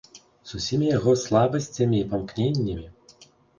[0.51, 2.87] З усімі яго слабасцямі і памкненнямі.